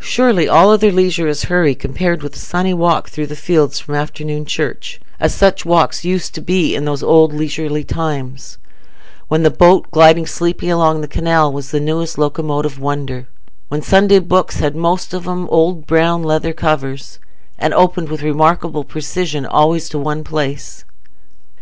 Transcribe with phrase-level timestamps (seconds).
[0.00, 3.94] Surely all other leisure is hurry compared with a sunny walk through the fields from
[3.94, 8.56] "afternoon church"—as such walks used to be in those old leisurely times,
[9.28, 13.28] when the boat, gliding sleepily along the canal, was the newest locomotive wonder;
[13.68, 17.18] when Sunday books had most of them old brown leather covers,
[17.58, 20.86] and opened with remarkable precision always in one place.